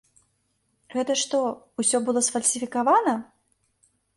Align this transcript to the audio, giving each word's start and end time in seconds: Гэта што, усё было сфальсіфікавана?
Гэта 0.95 1.17
што, 1.25 1.41
усё 1.83 1.97
было 2.07 2.25
сфальсіфікавана? 2.31 3.13